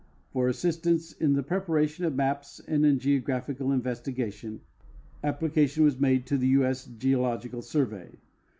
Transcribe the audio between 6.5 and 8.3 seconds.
S. Geological Survey.